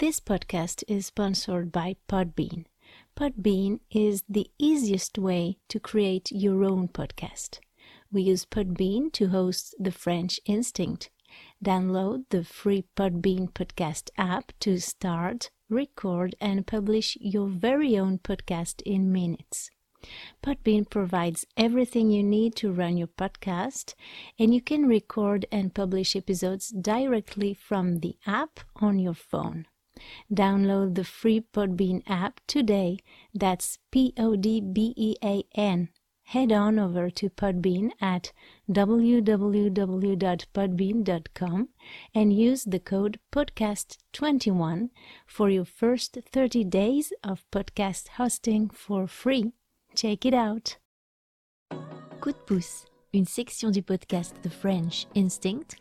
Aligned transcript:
This 0.00 0.20
podcast 0.20 0.84
is 0.86 1.06
sponsored 1.06 1.72
by 1.72 1.96
Podbean. 2.08 2.66
Podbean 3.16 3.80
is 3.90 4.22
the 4.28 4.48
easiest 4.56 5.18
way 5.18 5.58
to 5.66 5.80
create 5.80 6.30
your 6.30 6.62
own 6.62 6.86
podcast. 6.86 7.58
We 8.12 8.22
use 8.22 8.44
Podbean 8.44 9.12
to 9.14 9.30
host 9.30 9.74
the 9.76 9.90
French 9.90 10.38
Instinct. 10.46 11.10
Download 11.64 12.22
the 12.30 12.44
free 12.44 12.84
Podbean 12.96 13.50
podcast 13.52 14.10
app 14.16 14.52
to 14.60 14.78
start, 14.78 15.50
record, 15.68 16.36
and 16.40 16.64
publish 16.64 17.18
your 17.20 17.48
very 17.48 17.98
own 17.98 18.18
podcast 18.18 18.82
in 18.82 19.10
minutes. 19.10 19.68
Podbean 20.44 20.88
provides 20.88 21.44
everything 21.56 22.12
you 22.12 22.22
need 22.22 22.54
to 22.54 22.70
run 22.70 22.96
your 22.96 23.08
podcast, 23.08 23.94
and 24.38 24.54
you 24.54 24.60
can 24.60 24.86
record 24.86 25.44
and 25.50 25.74
publish 25.74 26.14
episodes 26.14 26.68
directly 26.68 27.52
from 27.52 27.98
the 27.98 28.14
app 28.28 28.60
on 28.76 29.00
your 29.00 29.14
phone. 29.14 29.66
Download 30.32 30.94
the 30.94 31.04
free 31.04 31.40
Podbean 31.40 32.02
app 32.06 32.40
today. 32.46 32.98
That's 33.34 33.78
P 33.90 34.14
O 34.16 34.36
D 34.36 34.60
B 34.60 34.94
E 34.96 35.16
A 35.22 35.44
N. 35.54 35.88
Head 36.28 36.52
on 36.52 36.78
over 36.78 37.08
to 37.08 37.30
Podbean 37.30 37.92
at 38.02 38.32
www.podbean.com 38.70 41.68
and 42.14 42.32
use 42.34 42.64
the 42.64 42.78
code 42.78 43.18
podcast21 43.32 44.90
for 45.26 45.48
your 45.48 45.64
first 45.64 46.18
30 46.30 46.64
days 46.64 47.14
of 47.24 47.46
podcast 47.50 48.08
hosting 48.18 48.68
for 48.68 49.06
free. 49.06 49.52
Check 49.94 50.26
it 50.26 50.34
out. 50.34 50.76
Coup 52.20 52.32
de 52.32 52.38
pouce, 52.46 52.84
une 53.14 53.24
section 53.24 53.70
du 53.70 53.80
podcast 53.80 54.34
The 54.42 54.50
French 54.50 55.06
Instinct 55.14 55.76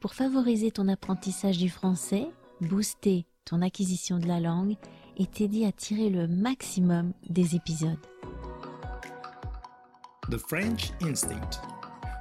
pour 0.00 0.14
favoriser 0.14 0.70
ton 0.70 0.88
apprentissage 0.88 1.58
du 1.58 1.68
français, 1.68 2.32
booster 2.62 3.26
ton 3.44 3.62
acquisition 3.62 4.18
de 4.18 4.26
la 4.26 4.40
langue 4.40 4.76
et 5.16 5.26
t'aider 5.26 5.66
à 5.66 5.72
tirer 5.72 6.10
le 6.10 6.26
maximum 6.26 7.12
des 7.28 7.56
épisodes. 7.56 7.98
The 10.30 10.38
French 10.38 10.92
Instinct, 11.02 11.50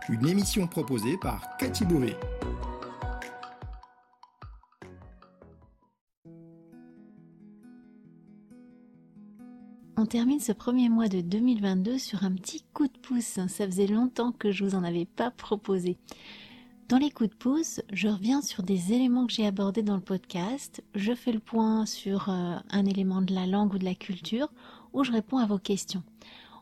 une 0.09 0.27
émission 0.27 0.67
proposée 0.67 1.17
par 1.17 1.57
Cathy 1.57 1.85
Bouvet. 1.85 2.17
On 10.01 10.05
termine 10.05 10.39
ce 10.39 10.53
premier 10.53 10.87
mois 10.87 11.09
de 11.09 11.19
2022 11.19 11.97
sur 11.97 12.23
un 12.23 12.31
petit 12.31 12.63
coup 12.73 12.87
de 12.87 12.97
pouce. 12.97 13.37
Ça 13.47 13.65
faisait 13.67 13.85
longtemps 13.85 14.31
que 14.31 14.49
je 14.49 14.63
vous 14.63 14.73
en 14.73 14.83
avais 14.85 15.05
pas 15.05 15.29
proposé. 15.29 15.97
Dans 16.89 16.97
les 16.97 17.11
coups 17.11 17.29
de 17.29 17.35
pouce, 17.35 17.81
je 17.93 18.07
reviens 18.07 18.41
sur 18.41 18.63
des 18.63 18.93
éléments 18.93 19.27
que 19.27 19.33
j'ai 19.33 19.45
abordés 19.45 19.83
dans 19.83 19.93
le 19.95 20.01
podcast. 20.01 20.83
Je 20.95 21.13
fais 21.13 21.31
le 21.31 21.39
point 21.39 21.85
sur 21.85 22.29
euh, 22.29 22.55
un 22.71 22.85
élément 22.87 23.21
de 23.21 23.31
la 23.31 23.45
langue 23.45 23.75
ou 23.75 23.77
de 23.77 23.85
la 23.85 23.93
culture 23.93 24.51
ou 24.91 25.03
je 25.03 25.11
réponds 25.11 25.37
à 25.37 25.45
vos 25.45 25.59
questions. 25.59 26.01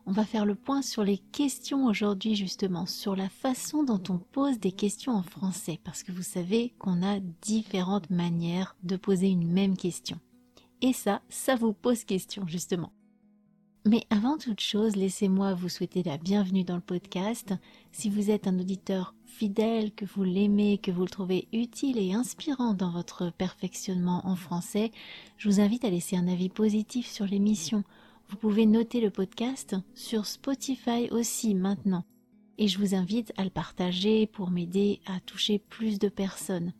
On 0.04 0.12
va 0.12 0.26
faire 0.26 0.44
le 0.44 0.54
point 0.54 0.82
sur 0.82 1.02
les 1.02 1.16
questions 1.16 1.86
aujourd'hui 1.86 2.34
justement, 2.34 2.84
sur 2.84 3.16
la 3.16 3.30
façon 3.30 3.84
dont 3.84 4.02
on 4.10 4.18
pose 4.18 4.60
des 4.60 4.70
questions 4.70 5.12
en 5.12 5.22
français, 5.22 5.80
parce 5.82 6.02
que 6.02 6.12
vous 6.12 6.22
savez 6.22 6.74
qu'on 6.78 7.02
a 7.02 7.20
différentes 7.40 8.10
manières 8.10 8.76
de 8.82 8.96
poser 8.96 9.30
une 9.30 9.50
même 9.50 9.78
question. 9.78 10.20
Et 10.82 10.92
ça, 10.92 11.22
ça 11.30 11.54
vous 11.54 11.72
pose 11.72 12.04
question 12.04 12.46
justement. 12.46 12.92
Mais 13.86 14.04
avant 14.10 14.36
toute 14.36 14.60
chose, 14.60 14.94
laissez-moi 14.94 15.54
vous 15.54 15.70
souhaiter 15.70 16.02
la 16.02 16.18
bienvenue 16.18 16.64
dans 16.64 16.76
le 16.76 16.82
podcast. 16.82 17.54
Si 17.92 18.10
vous 18.10 18.30
êtes 18.30 18.46
un 18.46 18.58
auditeur 18.58 19.14
fidèle, 19.38 19.92
que 19.92 20.04
vous 20.04 20.24
l'aimez, 20.24 20.78
que 20.78 20.90
vous 20.90 21.02
le 21.02 21.08
trouvez 21.08 21.46
utile 21.52 21.96
et 21.96 22.12
inspirant 22.12 22.74
dans 22.74 22.90
votre 22.90 23.30
perfectionnement 23.30 24.26
en 24.26 24.34
français, 24.34 24.90
je 25.36 25.48
vous 25.48 25.60
invite 25.60 25.84
à 25.84 25.90
laisser 25.90 26.16
un 26.16 26.26
avis 26.26 26.48
positif 26.48 27.06
sur 27.06 27.24
l'émission. 27.24 27.84
Vous 28.28 28.36
pouvez 28.36 28.66
noter 28.66 29.00
le 29.00 29.10
podcast 29.10 29.76
sur 29.94 30.26
Spotify 30.26 31.08
aussi 31.12 31.54
maintenant. 31.54 32.04
Et 32.58 32.66
je 32.66 32.80
vous 32.80 32.96
invite 32.96 33.32
à 33.36 33.44
le 33.44 33.50
partager 33.50 34.26
pour 34.26 34.50
m'aider 34.50 34.98
à 35.06 35.20
toucher 35.20 35.60
plus 35.60 36.00
de 36.00 36.08
personnes. 36.08 36.72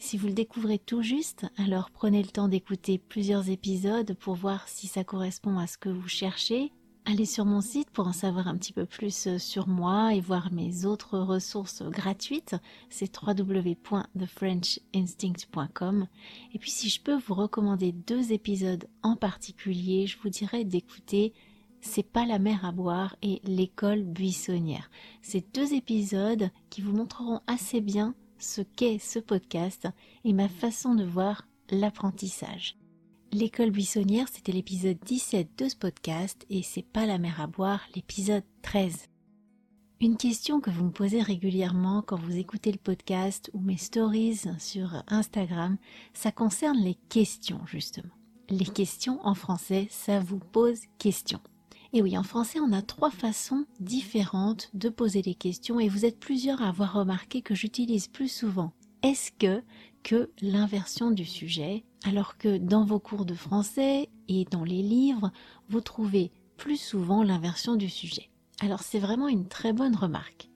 Si 0.00 0.16
vous 0.16 0.26
le 0.26 0.32
découvrez 0.32 0.80
tout 0.80 1.02
juste, 1.02 1.46
alors 1.56 1.92
prenez 1.92 2.20
le 2.20 2.30
temps 2.30 2.48
d'écouter 2.48 2.98
plusieurs 2.98 3.48
épisodes 3.48 4.14
pour 4.14 4.34
voir 4.34 4.66
si 4.66 4.88
ça 4.88 5.04
correspond 5.04 5.56
à 5.56 5.68
ce 5.68 5.78
que 5.78 5.88
vous 5.88 6.08
cherchez. 6.08 6.72
Allez 7.04 7.26
sur 7.26 7.44
mon 7.44 7.60
site 7.60 7.90
pour 7.90 8.06
en 8.06 8.12
savoir 8.12 8.46
un 8.46 8.56
petit 8.56 8.72
peu 8.72 8.86
plus 8.86 9.26
euh, 9.26 9.36
sur 9.36 9.66
moi 9.66 10.14
et 10.14 10.20
voir 10.20 10.52
mes 10.52 10.84
autres 10.84 11.18
ressources 11.18 11.82
gratuites. 11.82 12.54
C'est 12.90 13.10
www.thefrenchinstinct.com. 13.20 16.06
Et 16.54 16.60
puis 16.60 16.70
si 16.70 16.88
je 16.88 17.00
peux 17.00 17.16
vous 17.16 17.34
recommander 17.34 17.90
deux 17.90 18.32
épisodes 18.32 18.86
en 19.02 19.16
particulier, 19.16 20.06
je 20.06 20.16
vous 20.22 20.28
dirais 20.28 20.62
d'écouter 20.64 21.32
c'est 21.80 22.04
pas 22.04 22.24
la 22.24 22.38
mer 22.38 22.64
à 22.64 22.70
boire 22.70 23.16
et 23.22 23.40
l'école 23.44 24.04
buissonnière. 24.04 24.88
Ces 25.20 25.44
deux 25.52 25.74
épisodes 25.74 26.50
qui 26.70 26.80
vous 26.80 26.92
montreront 26.92 27.40
assez 27.48 27.80
bien 27.80 28.14
ce 28.38 28.60
qu'est 28.60 29.00
ce 29.00 29.18
podcast 29.18 29.88
et 30.24 30.32
ma 30.32 30.48
façon 30.48 30.94
de 30.94 31.02
voir 31.04 31.48
l'apprentissage. 31.70 32.76
L'école 33.34 33.70
buissonnière, 33.70 34.28
c'était 34.30 34.52
l'épisode 34.52 34.98
17 35.06 35.56
de 35.56 35.68
ce 35.70 35.74
podcast 35.74 36.44
et 36.50 36.62
c'est 36.62 36.84
pas 36.84 37.06
la 37.06 37.16
mer 37.16 37.40
à 37.40 37.46
boire, 37.46 37.80
l'épisode 37.96 38.44
13. 38.60 39.08
Une 40.02 40.18
question 40.18 40.60
que 40.60 40.68
vous 40.68 40.84
me 40.84 40.90
posez 40.90 41.22
régulièrement 41.22 42.02
quand 42.02 42.18
vous 42.18 42.36
écoutez 42.36 42.70
le 42.70 42.76
podcast 42.78 43.50
ou 43.54 43.60
mes 43.60 43.78
stories 43.78 44.42
sur 44.58 45.02
Instagram, 45.08 45.78
ça 46.12 46.30
concerne 46.30 46.76
les 46.76 46.98
questions 47.08 47.64
justement. 47.64 48.12
Les 48.50 48.66
questions 48.66 49.18
en 49.26 49.34
français, 49.34 49.86
ça 49.88 50.20
vous 50.20 50.38
pose 50.38 50.80
question. 50.98 51.40
Et 51.94 52.02
oui, 52.02 52.18
en 52.18 52.24
français, 52.24 52.60
on 52.60 52.72
a 52.72 52.82
trois 52.82 53.10
façons 53.10 53.64
différentes 53.80 54.68
de 54.74 54.90
poser 54.90 55.22
les 55.22 55.34
questions 55.34 55.80
et 55.80 55.88
vous 55.88 56.04
êtes 56.04 56.20
plusieurs 56.20 56.60
à 56.60 56.68
avoir 56.68 56.92
remarqué 56.92 57.40
que 57.40 57.54
j'utilise 57.54 58.08
plus 58.08 58.28
souvent 58.28 58.74
est-ce 59.02 59.32
que 59.32 59.62
que 60.02 60.30
l'inversion 60.40 61.10
du 61.10 61.24
sujet, 61.24 61.84
alors 62.04 62.36
que 62.36 62.58
dans 62.58 62.84
vos 62.84 62.98
cours 62.98 63.24
de 63.24 63.34
français 63.34 64.08
et 64.28 64.44
dans 64.50 64.64
les 64.64 64.82
livres, 64.82 65.30
vous 65.68 65.80
trouvez 65.80 66.32
plus 66.56 66.76
souvent 66.76 67.22
l'inversion 67.22 67.76
du 67.76 67.88
sujet. 67.88 68.30
Alors 68.60 68.80
c'est 68.80 68.98
vraiment 68.98 69.28
une 69.28 69.48
très 69.48 69.72
bonne 69.72 69.96
remarque. 69.96 70.48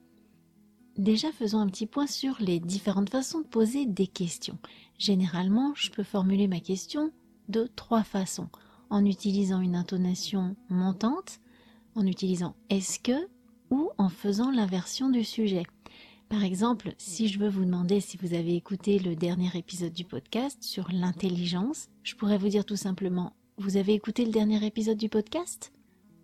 Déjà 0.97 1.31
faisons 1.31 1.59
un 1.59 1.67
petit 1.67 1.85
point 1.85 2.07
sur 2.07 2.37
les 2.39 2.59
différentes 2.59 3.09
façons 3.09 3.41
de 3.41 3.47
poser 3.47 3.85
des 3.85 4.07
questions. 4.07 4.57
Généralement, 4.97 5.73
je 5.75 5.91
peux 5.91 6.03
formuler 6.03 6.47
ma 6.47 6.59
question 6.59 7.11
de 7.49 7.69
trois 7.75 8.03
façons 8.03 8.49
en 8.89 9.05
utilisant 9.05 9.61
une 9.61 9.75
intonation 9.75 10.55
montante, 10.69 11.39
en 11.95 12.05
utilisant 12.05 12.55
est-ce 12.69 12.99
que 12.99 13.27
ou 13.69 13.91
en 13.97 14.09
faisant 14.09 14.49
l'inversion 14.49 15.09
du 15.09 15.23
sujet. 15.23 15.63
Par 16.29 16.43
exemple, 16.43 16.93
si 16.97 17.29
je 17.29 17.39
veux 17.39 17.47
vous 17.47 17.63
demander 17.63 18.01
si 18.01 18.17
vous 18.17 18.33
avez 18.33 18.55
écouté 18.55 18.99
le 18.99 19.15
dernier 19.15 19.49
épisode 19.55 19.93
du 19.93 20.03
podcast 20.03 20.61
sur 20.61 20.89
l'intelligence, 20.91 21.87
je 22.03 22.15
pourrais 22.15 22.37
vous 22.37 22.49
dire 22.49 22.65
tout 22.65 22.75
simplement 22.75 23.33
Vous 23.57 23.77
avez 23.77 23.93
écouté 23.93 24.25
le 24.25 24.31
dernier 24.31 24.65
épisode 24.65 24.97
du 24.97 25.07
podcast? 25.07 25.71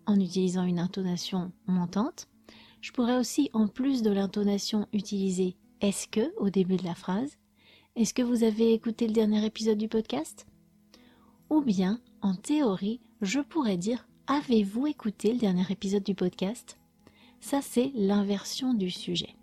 En 0.04 0.20
utilisant 0.20 0.64
une 0.64 0.78
intonation 0.78 1.52
montante. 1.66 2.28
Je 2.82 2.92
pourrais 2.92 3.16
aussi, 3.16 3.48
en 3.54 3.66
plus 3.66 4.02
de 4.02 4.10
l'intonation, 4.10 4.86
utiliser 4.92 5.56
est-ce 5.80 6.06
que 6.06 6.34
au 6.36 6.50
début 6.50 6.76
de 6.76 6.84
la 6.84 6.94
phrase. 6.94 7.38
Est-ce 7.96 8.12
que 8.12 8.22
vous 8.22 8.44
avez 8.44 8.74
écouté 8.74 9.06
le 9.06 9.14
dernier 9.14 9.46
épisode 9.46 9.78
du 9.78 9.88
podcast? 9.88 10.46
Ou 11.48 11.62
bien 11.62 11.98
en 12.20 12.34
théorie, 12.34 13.00
je 13.22 13.40
pourrais 13.40 13.78
dire 13.78 14.06
Avez-vous 14.26 14.86
écouté 14.86 15.32
le 15.32 15.38
dernier 15.38 15.64
épisode 15.70 16.04
du 16.04 16.14
podcast? 16.14 16.78
Ça, 17.40 17.62
c'est 17.62 17.90
l'inversion 17.94 18.74
du 18.74 18.90
sujet. 18.90 19.34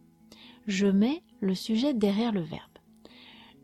Je 0.68 0.88
mets 0.88 1.24
le 1.40 1.56
sujet 1.56 1.94
derrière 1.94 2.32
le 2.32 2.42
verbe. 2.42 2.62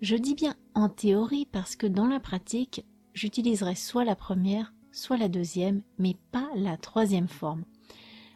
Je 0.02 0.16
dis 0.16 0.35
bien 0.35 0.56
en 0.74 0.90
théorie 0.90 1.46
parce 1.52 1.75
que 1.75 1.88
dans 1.88 2.08
la 2.08 2.19
pratique, 2.19 2.85
j'utiliserai 3.13 3.75
soit 3.75 4.04
la 4.04 4.16
première, 4.16 4.74
soit 4.92 5.18
la 5.18 5.30
deuxième, 5.30 5.83
mais 6.00 6.16
pas 6.31 6.50
la 6.56 6.77
troisième 6.77 7.27
forme, 7.27 7.66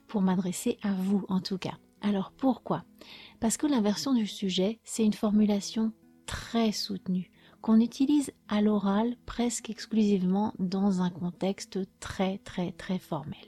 pour 0.07 0.21
m'adresser 0.21 0.77
à 0.83 0.93
vous 0.93 1.25
en 1.27 1.39
tout 1.39 1.57
cas. 1.57 1.77
Alors 2.01 2.31
pourquoi? 2.31 2.83
Parce 3.39 3.57
que 3.57 3.67
l'inversion 3.67 4.13
du 4.13 4.27
sujet, 4.27 4.79
c'est 4.83 5.05
une 5.05 5.13
formulation 5.13 5.91
très 6.25 6.71
soutenue 6.71 7.31
qu'on 7.61 7.79
utilise 7.79 8.31
à 8.47 8.61
l'oral 8.61 9.15
presque 9.25 9.69
exclusivement 9.69 10.53
dans 10.57 11.01
un 11.01 11.09
contexte 11.09 11.79
très 11.99 12.39
très 12.39 12.71
très 12.71 12.97
formel 12.97 13.39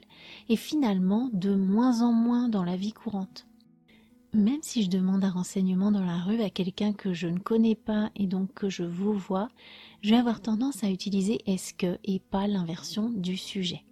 et 0.49 0.55
finalement 0.55 1.29
de 1.33 1.55
moins 1.55 2.01
en 2.01 2.13
moins 2.13 2.47
dans 2.47 2.63
la 2.63 2.75
vie 2.75 2.93
courante. 2.93 3.47
Même 4.33 4.63
si 4.63 4.81
je 4.81 4.89
demande 4.89 5.23
un 5.23 5.29
renseignement 5.29 5.91
dans 5.91 6.03
la 6.03 6.17
rue 6.17 6.41
à 6.41 6.49
quelqu'un 6.49 6.91
que 6.91 7.13
je 7.13 7.27
ne 7.27 7.37
connais 7.37 7.75
pas 7.75 8.09
et 8.15 8.25
donc 8.25 8.51
que 8.55 8.67
je 8.67 8.83
vous 8.83 9.13
vois, 9.13 9.47
je 10.01 10.09
vais 10.09 10.17
avoir 10.17 10.41
tendance 10.41 10.83
à 10.83 10.89
utiliser 10.89 11.39
est-ce 11.45 11.71
que 11.75 11.99
et 12.03 12.19
pas 12.19 12.47
l'inversion 12.47 13.11
du 13.11 13.37
sujet. 13.37 13.83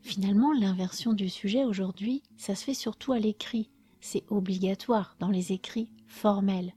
Finalement, 0.00 0.52
l'inversion 0.54 1.12
du 1.12 1.28
sujet 1.28 1.66
aujourd'hui, 1.66 2.22
ça 2.38 2.54
se 2.54 2.64
fait 2.64 2.72
surtout 2.72 3.12
à 3.12 3.18
l'écrit. 3.18 3.68
C'est 4.00 4.24
obligatoire 4.30 5.16
dans 5.18 5.28
les 5.28 5.52
écrits 5.52 5.90
formels. 6.06 6.72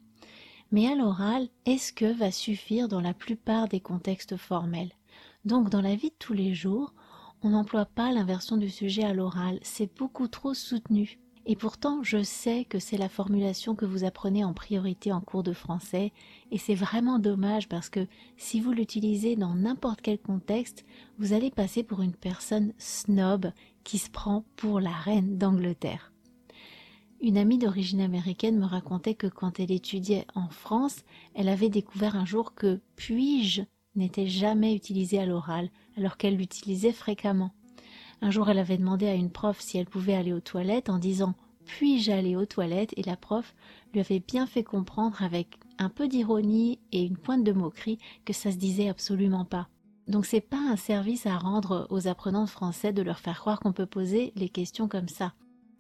Mais 0.74 0.88
à 0.88 0.96
l'oral, 0.96 1.48
est-ce 1.66 1.94
que 1.94 2.12
va 2.12 2.30
suffire 2.30 2.90
dans 2.90 3.00
la 3.00 3.14
plupart 3.14 3.70
des 3.70 3.80
contextes 3.80 4.36
formels? 4.36 4.92
Donc 5.46 5.70
dans 5.70 5.82
la 5.82 5.96
vie 5.96 6.10
de 6.10 6.16
tous 6.20 6.34
les 6.34 6.54
jours, 6.54 6.94
on 7.42 7.52
n'emploie 7.52 7.86
pas 7.86 8.12
l'inversion 8.12 8.58
du 8.58 8.70
sujet 8.70 9.06
à 9.06 9.14
l'oral, 9.14 9.60
c'est 9.62 9.96
beaucoup 9.98 10.28
trop 10.28 10.54
soutenu. 10.54 11.21
Et 11.48 11.56
pourtant, 11.56 12.04
je 12.04 12.22
sais 12.22 12.66
que 12.66 12.78
c'est 12.78 12.98
la 12.98 13.10
formulation 13.10 13.76
que 13.76 13.86
vous 13.86 14.04
apprenez 14.04 14.44
en 14.44 14.54
priorité 14.54 15.12
en 15.12 15.22
cours 15.22 15.42
de 15.42 15.54
français, 15.54 16.14
et 16.52 16.58
c'est 16.60 16.76
vraiment 16.76 17.18
dommage 17.18 17.68
parce 17.68 17.90
que 17.90 18.08
si 18.38 18.60
vous 18.60 18.72
l'utilisez 18.72 19.36
dans 19.36 19.56
n'importe 19.56 20.02
quel 20.02 20.20
contexte, 20.20 20.86
vous 21.18 21.34
allez 21.34 21.50
passer 21.50 21.82
pour 21.82 22.02
une 22.02 22.14
personne 22.14 22.74
snob 22.78 23.52
qui 23.84 23.98
se 23.98 24.12
prend 24.12 24.46
pour 24.56 24.80
la 24.80 24.92
reine 24.92 25.40
d'Angleterre. 25.40 26.14
Une 27.22 27.38
amie 27.38 27.58
d'origine 27.58 28.02
américaine 28.02 28.60
me 28.60 28.66
racontait 28.66 29.16
que 29.16 29.28
quand 29.28 29.60
elle 29.60 29.72
étudiait 29.72 30.26
en 30.36 30.50
France, 30.50 31.04
elle 31.36 31.50
avait 31.50 31.70
découvert 31.70 32.16
un 32.16 32.26
jour 32.26 32.54
que 32.54 32.82
puis-je 32.96 33.62
n'était 33.96 34.28
jamais 34.28 34.76
utilisé 34.76 35.20
à 35.20 35.26
l'oral, 35.26 35.70
alors 35.98 36.18
qu'elle 36.18 36.38
l'utilisait 36.38 36.94
fréquemment. 36.94 37.52
Un 38.22 38.30
jour, 38.30 38.50
elle 38.50 38.60
avait 38.60 38.78
demandé 38.78 39.08
à 39.08 39.16
une 39.16 39.32
prof 39.32 39.60
si 39.60 39.78
elle 39.78 39.88
pouvait 39.88 40.14
aller 40.14 40.32
aux 40.32 40.40
toilettes 40.40 40.90
en 40.90 41.00
disant 41.00 41.34
Puis-je 41.66 42.12
aller 42.12 42.36
aux 42.36 42.46
toilettes? 42.46 42.94
Et 42.96 43.04
la 43.04 43.18
prof 43.18 43.56
lui 43.94 44.00
avait 44.00 44.20
bien 44.20 44.46
fait 44.46 44.64
comprendre 44.64 45.24
avec 45.24 45.58
un 45.80 45.90
peu 45.90 46.08
d'ironie 46.08 46.80
et 46.92 47.04
une 47.04 47.18
pointe 47.18 47.44
de 47.44 47.52
moquerie 47.52 47.98
que 48.24 48.34
ça 48.34 48.52
se 48.52 48.58
disait 48.58 48.90
absolument 48.90 49.46
pas. 49.46 49.68
Donc 50.08 50.26
c'est 50.26 50.42
pas 50.42 50.60
un 50.60 50.76
service 50.76 51.26
à 51.26 51.38
rendre 51.38 51.88
aux 51.90 52.08
apprenants 52.08 52.46
de 52.46 52.50
français 52.50 52.94
de 52.94 53.02
leur 53.02 53.20
faire 53.20 53.40
croire 53.40 53.60
qu'on 53.60 53.74
peut 53.74 53.86
poser 53.88 54.34
les 54.36 54.50
questions 54.50 54.88
comme 54.88 55.08
ça. 55.08 55.34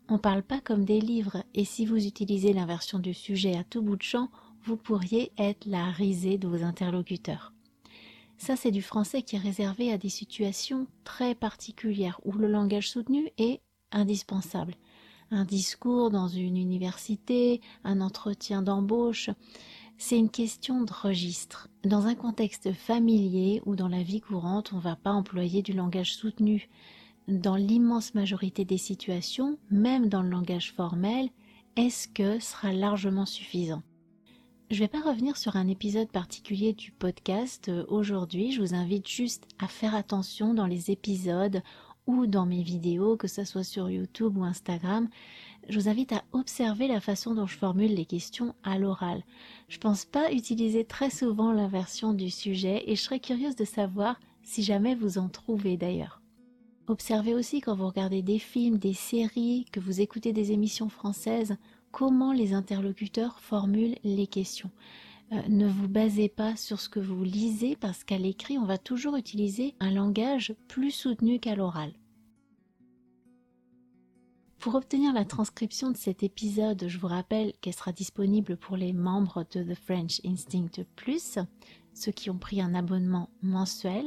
On 0.09 0.17
parle 0.17 0.41
pas 0.41 0.59
comme 0.61 0.83
des 0.83 0.99
livres 0.99 1.43
et 1.53 1.65
si 1.65 1.85
vous 1.85 2.07
utilisez 2.07 2.53
l'inversion 2.53 2.97
du 2.97 3.13
sujet 3.13 3.55
à 3.55 3.63
tout 3.63 3.81
bout 3.81 3.97
de 3.97 4.03
champ, 4.03 4.29
vous 4.63 4.77
pourriez 4.77 5.31
être 5.38 5.65
la 5.65 5.85
risée 5.85 6.38
de 6.38 6.47
vos 6.47 6.63
interlocuteurs. 6.63 7.53
Ça, 8.43 8.55
c'est 8.55 8.71
du 8.71 8.81
français 8.81 9.21
qui 9.21 9.35
est 9.35 9.39
réservé 9.39 9.93
à 9.93 9.99
des 9.99 10.09
situations 10.09 10.88
très 11.03 11.35
particulières 11.35 12.19
où 12.25 12.31
le 12.31 12.47
langage 12.47 12.89
soutenu 12.89 13.29
est 13.38 13.61
indispensable. 13.91 14.73
Un 15.29 15.45
discours 15.45 16.09
dans 16.09 16.27
une 16.27 16.57
université, 16.57 17.61
un 17.83 18.01
entretien 18.01 18.63
d'embauche, 18.63 19.29
c'est 19.99 20.17
une 20.17 20.31
question 20.31 20.81
de 20.81 20.91
registre. 20.91 21.67
Dans 21.83 22.07
un 22.07 22.15
contexte 22.15 22.73
familier 22.73 23.61
ou 23.67 23.75
dans 23.75 23.88
la 23.88 24.01
vie 24.01 24.21
courante, 24.21 24.73
on 24.73 24.77
ne 24.77 24.81
va 24.81 24.95
pas 24.95 25.11
employer 25.11 25.61
du 25.61 25.73
langage 25.73 26.15
soutenu. 26.15 26.67
Dans 27.27 27.55
l'immense 27.55 28.15
majorité 28.15 28.65
des 28.65 28.79
situations, 28.79 29.59
même 29.69 30.09
dans 30.09 30.23
le 30.23 30.29
langage 30.29 30.73
formel, 30.73 31.29
est-ce 31.75 32.07
que 32.07 32.39
sera 32.39 32.73
largement 32.73 33.27
suffisant? 33.27 33.83
Je 34.71 34.77
ne 34.77 34.79
vais 34.83 34.88
pas 34.88 35.01
revenir 35.01 35.35
sur 35.35 35.57
un 35.57 35.68
épisode 35.68 36.09
particulier 36.09 36.71
du 36.71 36.94
podcast 36.94 37.68
euh, 37.68 37.83
aujourd'hui. 37.89 38.53
Je 38.53 38.62
vous 38.62 38.73
invite 38.73 39.06
juste 39.06 39.45
à 39.59 39.68
faire 39.68 39.94
attention 39.94 40.53
dans 40.53 40.65
les 40.65 40.91
épisodes 40.91 41.62
ou 42.07 42.25
dans 42.25 42.45
mes 42.45 42.63
vidéos, 42.63 43.18
que 43.18 43.27
ce 43.27 43.44
soit 43.44 43.65
sur 43.65 43.89
YouTube 43.89 44.38
ou 44.38 44.45
Instagram. 44.45 45.09
Je 45.68 45.77
vous 45.77 45.89
invite 45.89 46.13
à 46.13 46.23
observer 46.31 46.88
la 46.88 47.01
façon 47.01 47.35
dont 47.35 47.47
je 47.47 47.57
formule 47.57 47.94
les 47.94 48.06
questions 48.06 48.56
à 48.63 48.79
l'oral. 48.79 49.23
Je 49.68 49.75
ne 49.75 49.81
pense 49.81 50.06
pas 50.06 50.31
utiliser 50.31 50.85
très 50.85 51.09
souvent 51.09 51.51
l'inversion 51.51 52.13
du 52.13 52.29
sujet 52.29 52.85
et 52.88 52.95
je 52.95 53.01
serais 53.01 53.19
curieuse 53.19 53.57
de 53.57 53.65
savoir 53.65 54.21
si 54.41 54.63
jamais 54.63 54.95
vous 54.95 55.17
en 55.17 55.27
trouvez 55.27 55.75
d'ailleurs. 55.75 56.21
Observez 56.88 57.35
aussi 57.35 57.59
quand 57.59 57.75
vous 57.75 57.88
regardez 57.88 58.21
des 58.21 58.39
films, 58.39 58.77
des 58.77 58.94
séries, 58.94 59.65
que 59.74 59.81
vous 59.81 60.00
écoutez 60.00 60.31
des 60.31 60.53
émissions 60.53 60.88
françaises 60.88 61.57
comment 61.91 62.33
les 62.33 62.53
interlocuteurs 62.53 63.39
formulent 63.39 63.97
les 64.03 64.27
questions. 64.27 64.71
Euh, 65.31 65.41
ne 65.47 65.67
vous 65.67 65.88
basez 65.88 66.27
pas 66.27 66.55
sur 66.55 66.79
ce 66.81 66.89
que 66.89 66.99
vous 66.99 67.23
lisez 67.23 67.75
parce 67.75 68.03
qu'à 68.03 68.17
l'écrit, 68.17 68.57
on 68.57 68.65
va 68.65 68.77
toujours 68.77 69.15
utiliser 69.15 69.75
un 69.79 69.91
langage 69.91 70.53
plus 70.67 70.91
soutenu 70.91 71.39
qu'à 71.39 71.55
l'oral. 71.55 71.93
Pour 74.59 74.75
obtenir 74.75 75.11
la 75.13 75.25
transcription 75.25 75.89
de 75.89 75.97
cet 75.97 76.21
épisode, 76.21 76.85
je 76.88 76.99
vous 76.99 77.07
rappelle 77.07 77.53
qu'elle 77.61 77.73
sera 77.73 77.91
disponible 77.91 78.57
pour 78.57 78.77
les 78.77 78.93
membres 78.93 79.43
de 79.55 79.63
The 79.63 79.75
French 79.75 80.21
Instinct 80.23 80.83
Plus, 80.95 81.39
ceux 81.93 82.11
qui 82.11 82.29
ont 82.29 82.38
pris 82.38 82.61
un 82.61 82.75
abonnement 82.75 83.29
mensuel. 83.41 84.05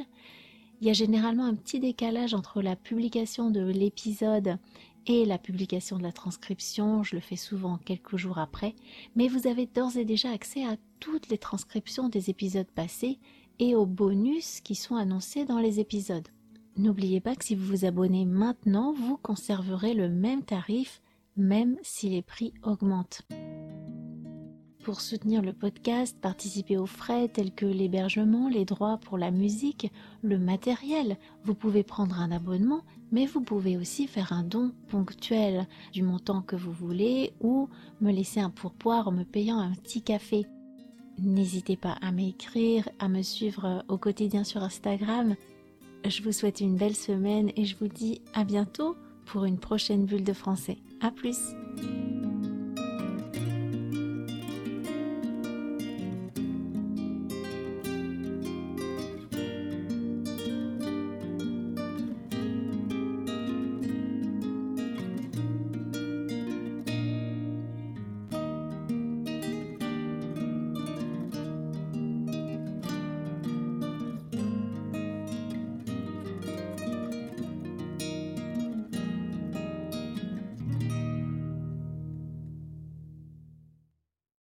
Il 0.81 0.87
y 0.87 0.91
a 0.91 0.93
généralement 0.95 1.47
un 1.47 1.55
petit 1.55 1.81
décalage 1.81 2.35
entre 2.35 2.63
la 2.63 2.77
publication 2.77 3.51
de 3.51 3.63
l'épisode 3.63 4.59
et 5.07 5.25
la 5.25 5.39
publication 5.39 5.99
de 5.99 6.03
la 6.03 6.13
transcription, 6.13 7.03
je 7.03 7.15
le 7.15 7.21
fais 7.21 7.37
souvent 7.37 7.79
quelques 7.79 8.17
jours 8.17 8.39
après, 8.39 8.75
mais 9.17 9.29
vous 9.29 9.47
avez 9.47 9.67
d'ores 9.67 9.97
et 9.97 10.05
déjà 10.05 10.31
accès 10.31 10.65
à 10.65 10.77
toutes 11.01 11.29
les 11.29 11.39
transcriptions 11.39 12.09
des 12.09 12.31
épisodes 12.31 12.71
passés 12.75 13.19
et 13.59 13.75
aux 13.75 13.87
bonus 13.87 14.61
qui 14.61 14.75
sont 14.75 14.97
annoncés 14.97 15.45
dans 15.45 15.59
les 15.59 15.81
épisodes. 15.81 16.29
N'oubliez 16.77 17.21
pas 17.21 17.37
que 17.37 17.45
si 17.45 17.55
vous 17.55 17.67
vous 17.67 17.85
abonnez 17.85 18.25
maintenant, 18.25 18.93
vous 18.93 19.17
conserverez 19.17 19.95
le 19.95 20.09
même 20.09 20.43
tarif 20.43 21.01
même 21.37 21.77
si 21.83 22.09
les 22.09 22.23
prix 22.23 22.53
augmentent. 22.63 23.23
Pour 24.85 25.01
soutenir 25.01 25.41
le 25.41 25.55
podcast, 25.55 26.15
participer 26.21 26.77
aux 26.77 26.85
frais 26.85 27.29
tels 27.29 27.55
que 27.55 27.65
l'hébergement, 27.65 28.51
les 28.51 28.67
droits 28.67 28.99
pour 28.99 29.17
la 29.17 29.31
musique, 29.31 29.91
le 30.23 30.39
matériel, 30.39 31.17
vous 31.43 31.55
pouvez 31.55 31.83
prendre 31.83 32.21
un 32.21 32.31
abonnement, 32.31 32.83
mais 33.11 33.25
vous 33.25 33.41
pouvez 33.41 33.79
aussi 33.79 34.07
faire 34.07 34.35
un 34.35 34.43
don 34.43 34.73
ponctuel 34.89 35.67
du 35.95 36.03
montant 36.03 36.43
que 36.43 36.55
vous 36.55 36.71
voulez 36.71 37.33
ou 37.41 37.71
me 38.03 38.13
laisser 38.13 38.41
un 38.41 38.51
pourboire 38.51 39.09
en 39.09 39.13
me 39.13 39.25
payant 39.25 39.59
un 39.59 39.73
petit 39.73 40.03
café. 40.03 40.45
N'hésitez 41.19 41.79
pas 41.79 41.97
à 42.03 42.13
m'écrire, 42.13 42.87
à 42.99 43.09
me 43.09 43.23
suivre 43.23 43.87
au 43.89 43.97
quotidien 43.97 44.45
sur 44.45 44.63
Instagram. 44.63 45.35
Je 46.07 46.23
vous 46.23 46.33
souhaite 46.33 46.61
une 46.61 46.77
belle 46.77 46.97
semaine 46.97 47.53
et 47.57 47.65
je 47.65 47.79
vous 47.79 47.89
dis 47.89 48.21
à 48.35 48.45
bientôt 48.45 48.97
pour 49.25 49.47
une 49.47 49.59
prochaine 49.59 50.05
bulle 50.05 50.25
de 50.25 50.35
français. 50.35 50.77
A 51.01 51.11
plus! 51.11 51.39